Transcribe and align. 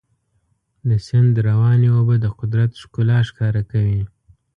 د 0.89 0.91
سیند 1.07 1.33
روانې 1.47 1.89
اوبه 1.97 2.15
د 2.23 2.27
قدرت 2.39 2.71
ښکلا 2.81 3.19
ښکاره 3.29 3.61
کوي. 3.71 4.01